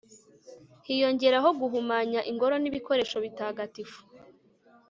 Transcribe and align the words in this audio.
hiyongeraho 0.85 1.49
guhumanya 1.61 2.19
ingoro 2.31 2.55
n'ibikoresho 2.59 3.17
bitagatifu 3.25 3.99